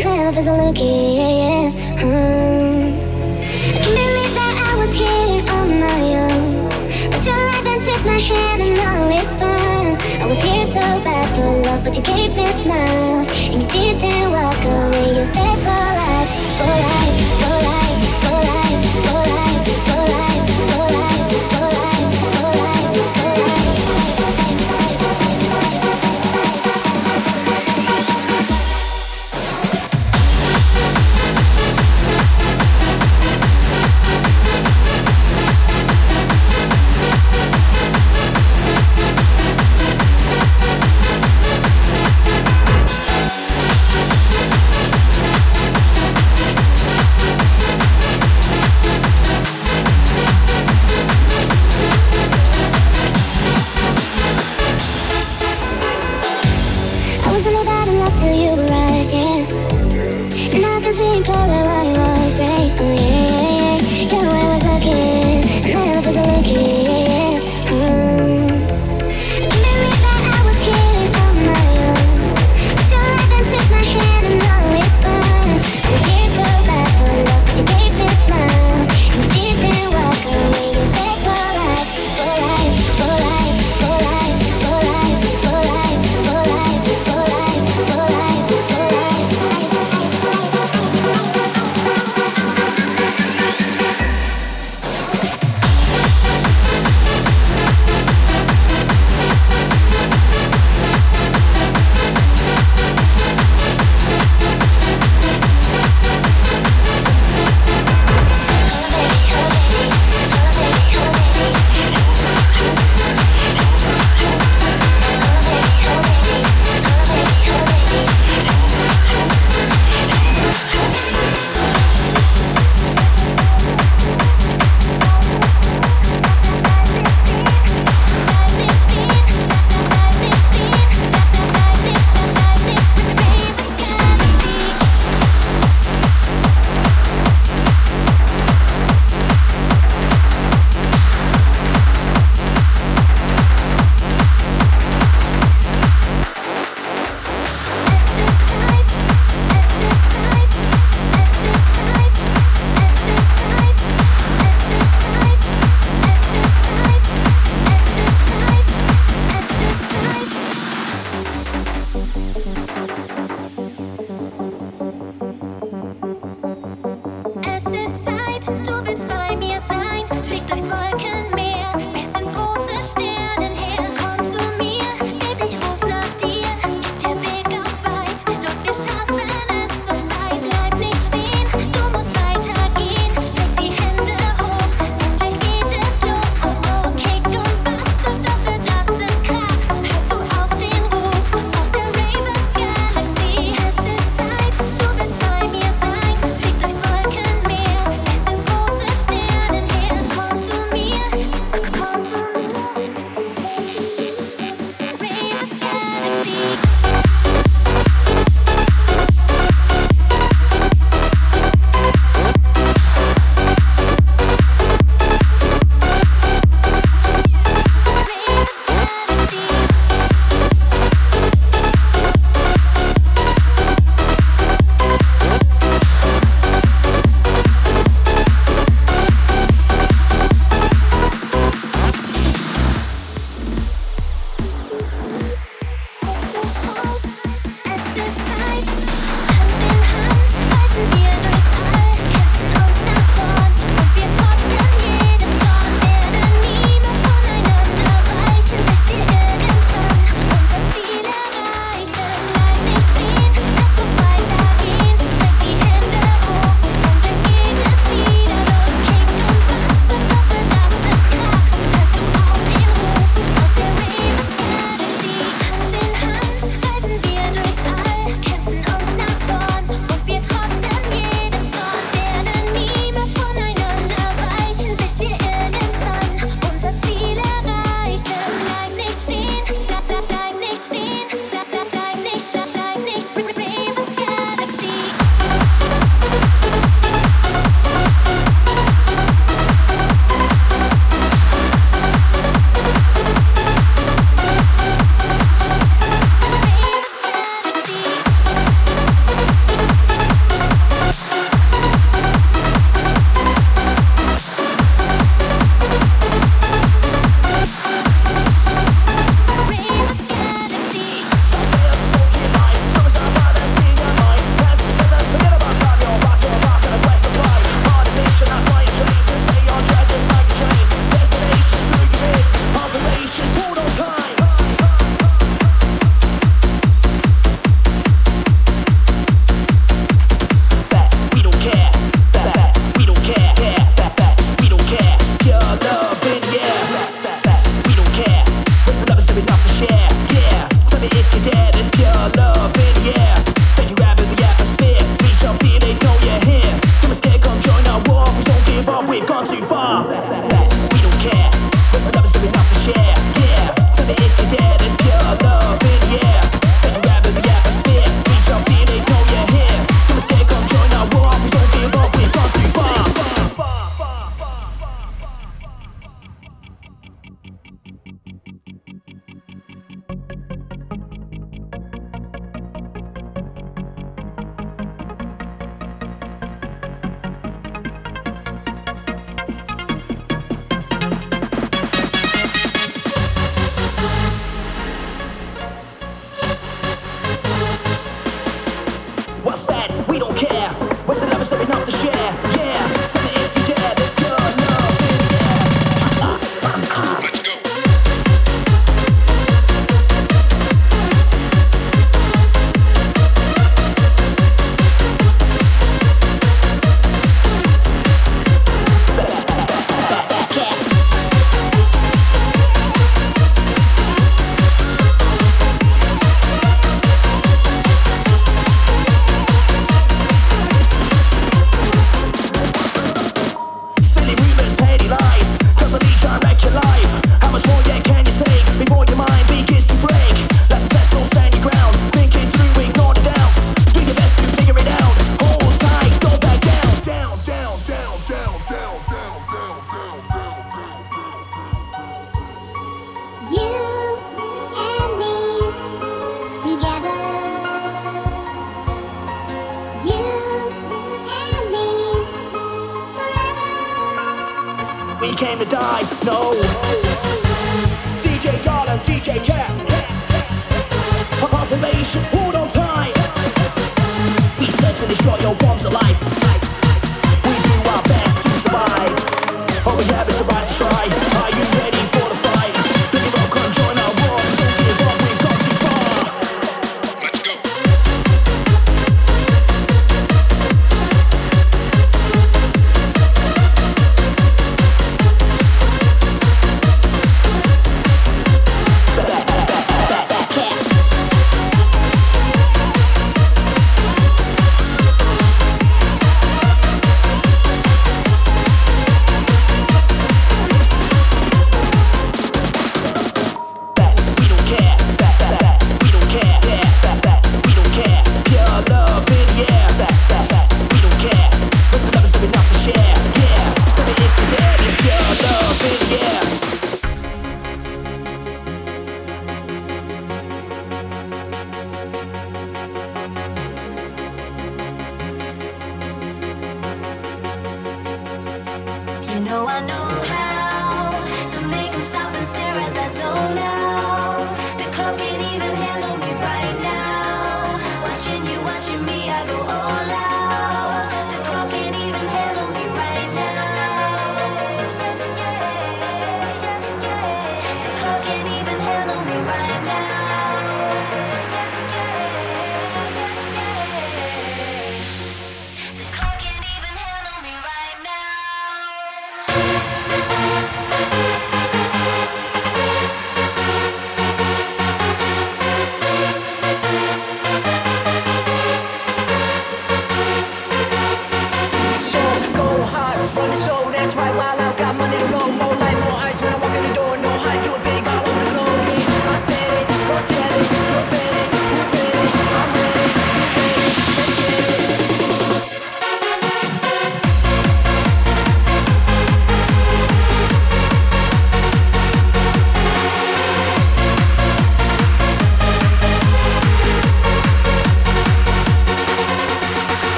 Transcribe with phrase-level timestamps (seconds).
[0.00, 1.11] love is a looking,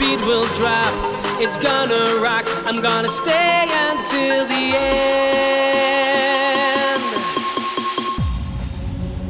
[0.00, 0.92] beat will drop.
[1.38, 2.44] It's gonna rock.
[2.66, 5.90] I'm gonna stay until the end.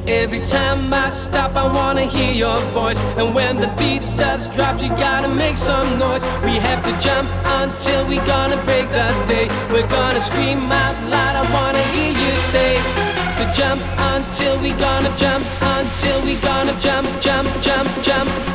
[0.06, 3.00] Every time I stop, I wanna hear your voice.
[3.18, 6.22] And when the beat does drop, you gotta make some noise.
[6.46, 7.28] We have to jump
[7.61, 9.46] until we're gonna break the day.
[9.72, 11.35] We're gonna scream out loud.
[11.42, 12.72] I wanna hear you say
[13.38, 13.80] to jump
[14.14, 15.42] until we gonna jump
[15.78, 18.49] until we gonna jump jump jump jump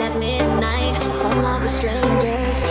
[0.00, 2.62] At midnight, full of strangers.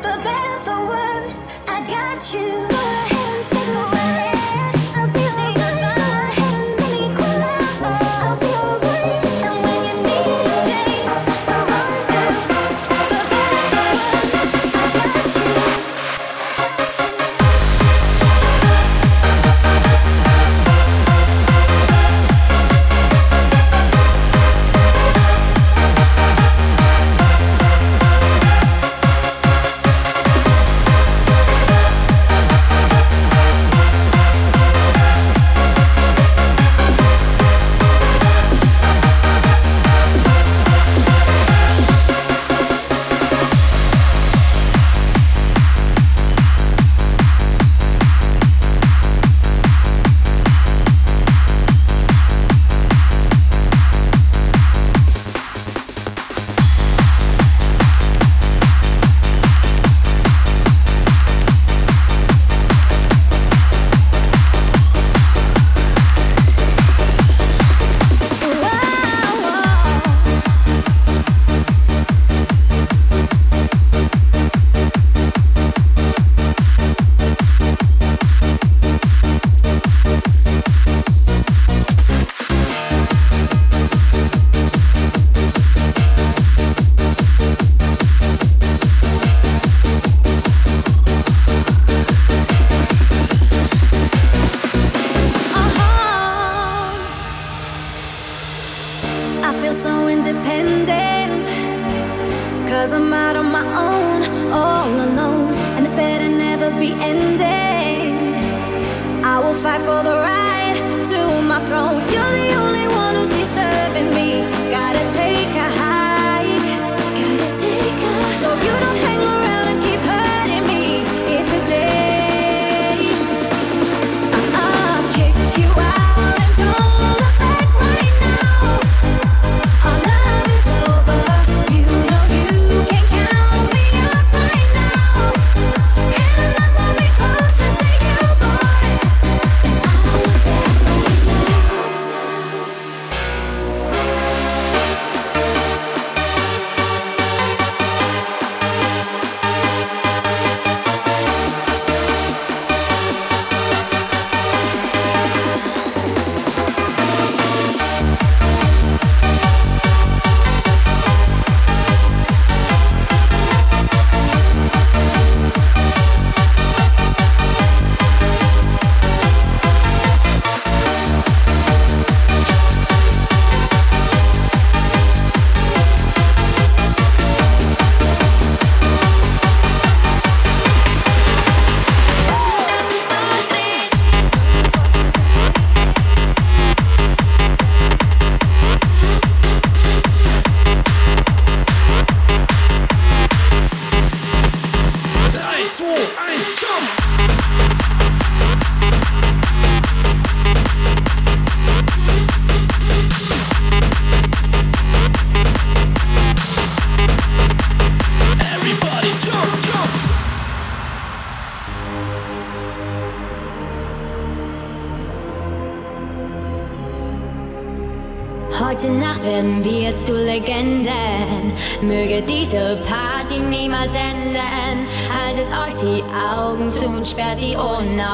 [0.00, 2.89] for better, for worse, I got you.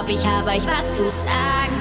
[0.07, 1.76] glaub, ich habe euch was zu sagen.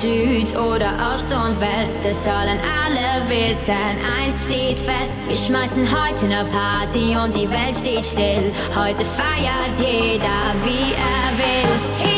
[0.00, 3.74] Süd oder Ost und West, es sollen alle wissen,
[4.18, 5.28] eins steht fest.
[5.28, 8.52] Wir schmeißen heute eine Party und die Welt steht still.
[8.74, 12.11] Heute feiert jeder, wie er will.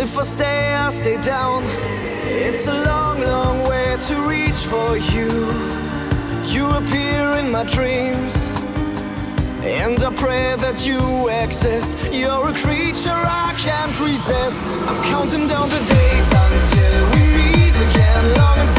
[0.00, 1.64] If I stay, I stay down.
[2.22, 5.28] It's a long, long way to reach for you.
[6.46, 8.32] You appear in my dreams.
[9.60, 11.98] And I pray that you exist.
[12.12, 14.62] You're a creature I can't resist.
[14.86, 18.22] I'm counting down the days until we meet again.
[18.38, 18.77] Long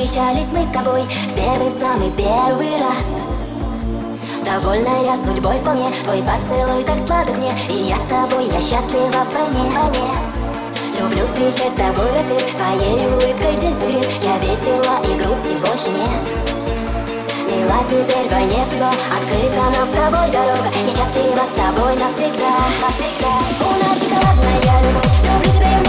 [0.00, 3.04] Здесь повстречались мы с тобой В первый, самый первый раз.
[4.44, 9.68] Довольная судьбой вполне Твой поцелуй так сладок мне И я с тобой, я счастлива вполне
[10.98, 16.22] Люблю встречать с тобой рассвет Твоей улыбкой день согрет Я весела и грусти больше нет.
[17.46, 20.68] Мила теперь войне судьба Открыта нам с тобой дорога.
[20.80, 23.34] Я счастлива с тобой навсегда, навсегда.
[23.60, 25.79] У нас шоколадная любовь Люблю тебя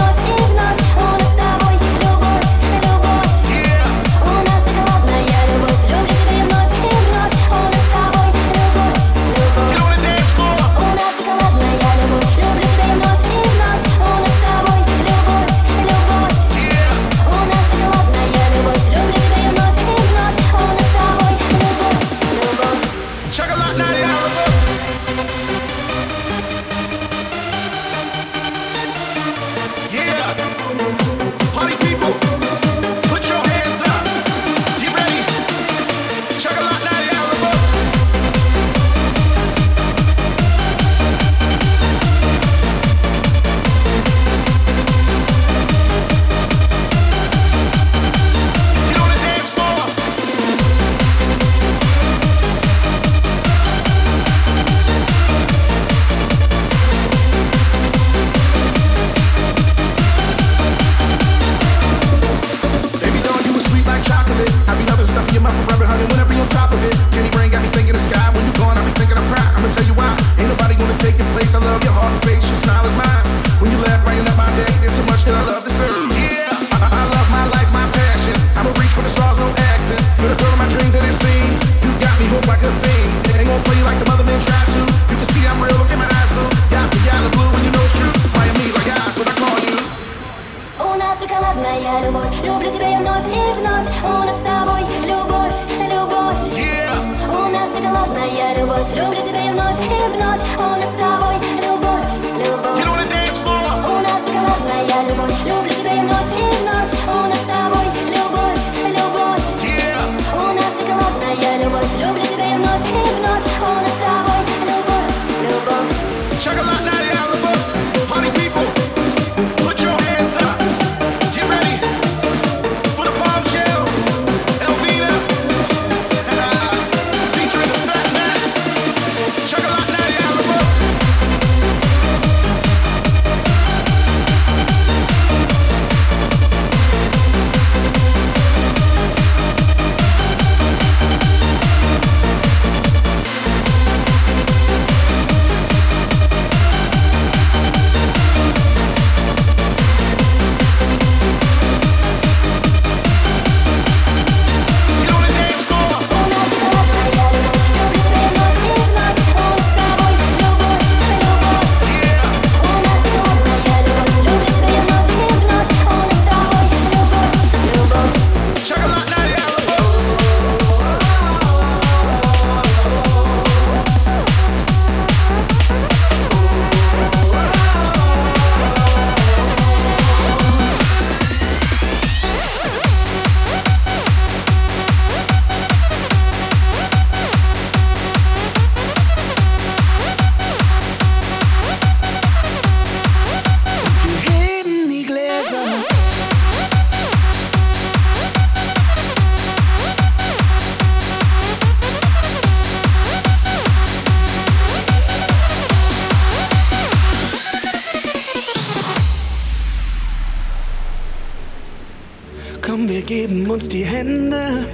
[212.64, 214.64] Wir geben uns die Hände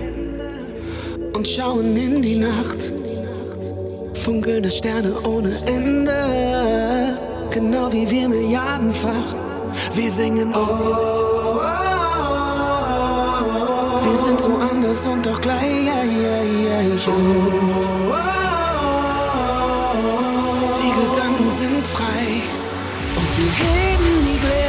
[1.32, 2.92] und schauen in die Nacht.
[4.14, 7.16] Funkelnde Sterne ohne Ende,
[7.50, 9.34] genau wie wir milliardenfach.
[9.94, 11.60] Wir singen oh, oh,
[12.18, 12.40] oh,
[14.04, 15.88] Wir sind so anders und doch gleich.
[20.76, 22.42] Die Gedanken sind frei
[23.16, 23.97] und wir heben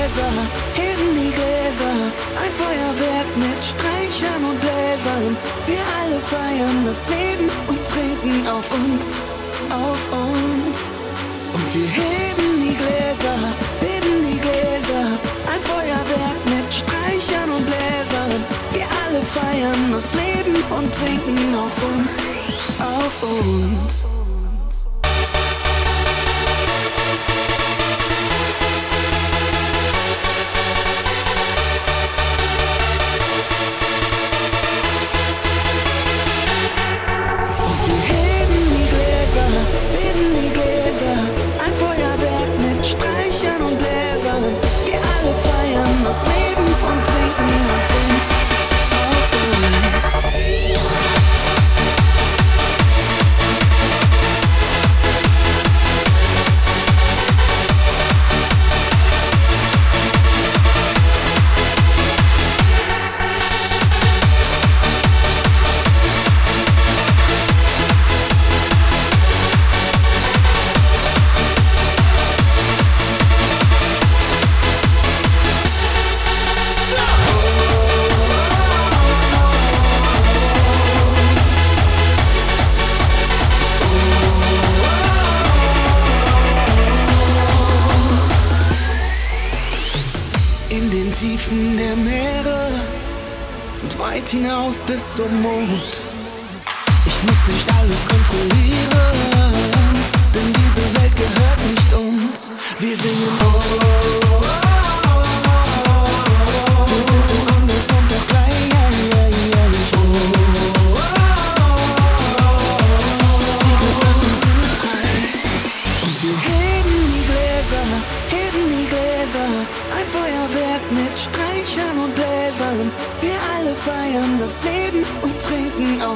[0.10, 0.32] Gläser,
[0.74, 1.96] heben die Gläser.
[2.42, 5.38] Ein Feuerwerk mit Streichern und Bläsern.
[5.68, 9.14] Wir alle feiern das Leben und trinken auf uns,
[9.70, 10.78] auf uns.
[11.54, 13.38] Und wir heben die Gläser,
[13.82, 15.06] heben die Gläser.
[15.52, 18.42] Ein Feuerwerk mit Streichern und Bläsern.
[18.74, 22.14] Wir alle feiern das Leben und trinken auf uns,
[22.80, 24.29] auf uns.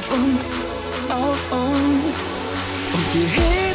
[0.04, 0.46] Auf uns,
[1.08, 2.18] auf uns.
[2.92, 3.73] Und wir heben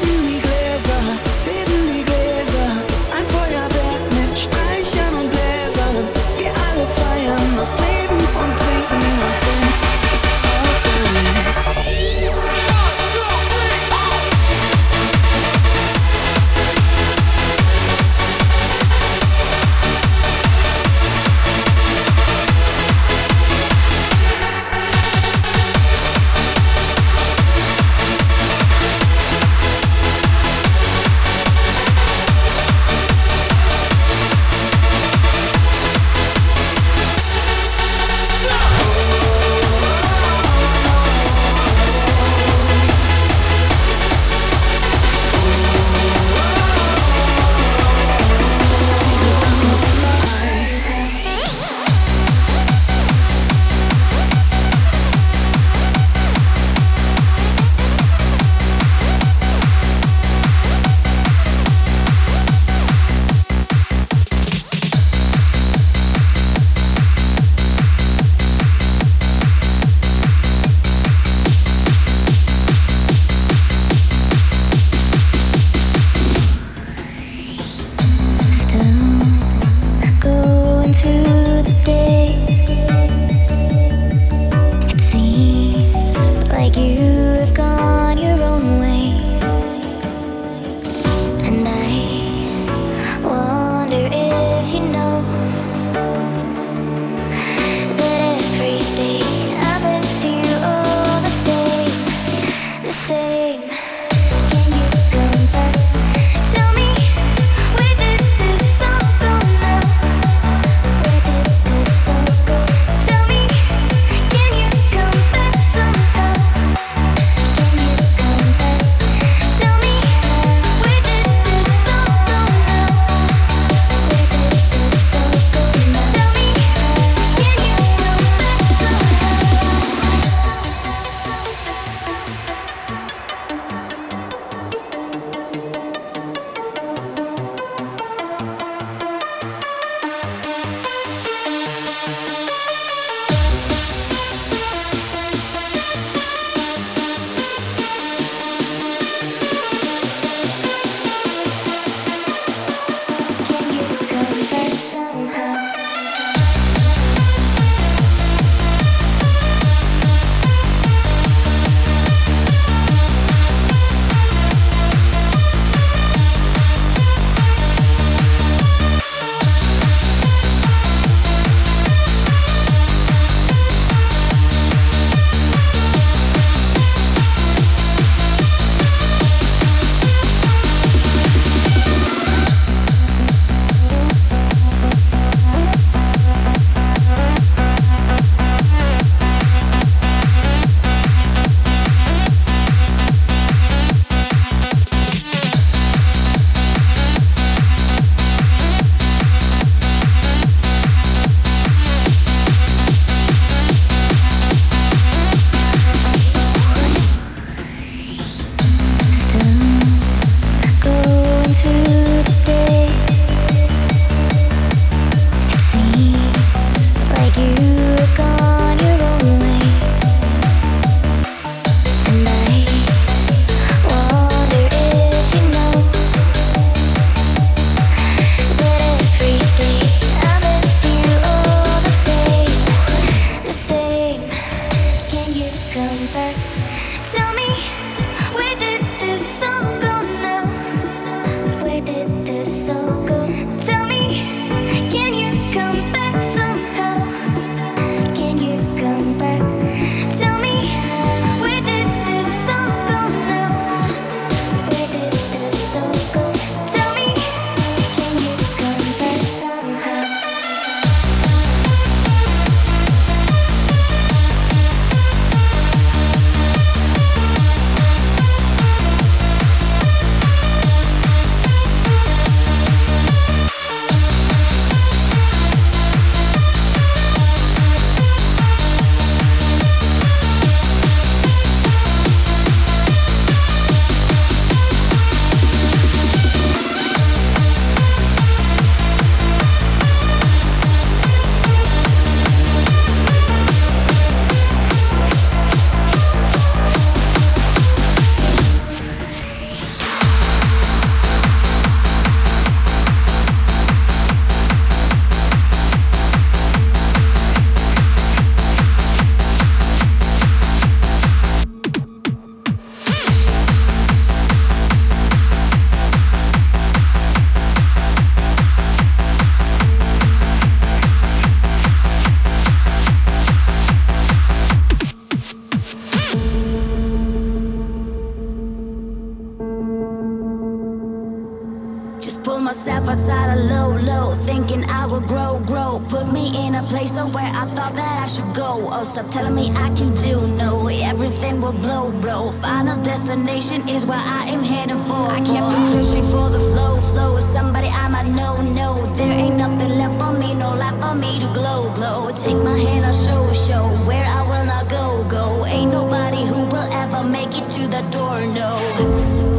[337.07, 338.69] where I thought that I should go.
[338.71, 340.67] Oh, stop telling me I can do no.
[340.67, 342.31] Everything will blow, bro.
[342.31, 345.07] Final destination is where I am heading for.
[345.17, 347.19] I can't be searching for the flow, flow.
[347.19, 348.85] Somebody I might know, no.
[348.95, 352.11] There ain't nothing left for me, no light for me to glow, glow.
[352.11, 355.45] Take my hand, I'll show, show where I will not go, go.
[355.45, 358.51] Ain't nobody who will ever make it to the door, no.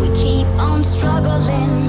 [0.01, 1.80] We keep on struggling.